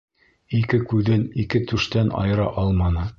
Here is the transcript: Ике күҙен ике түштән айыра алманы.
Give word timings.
Ике 0.59 0.79
күҙен 0.93 1.27
ике 1.45 1.63
түштән 1.73 2.13
айыра 2.23 2.49
алманы. 2.63 3.05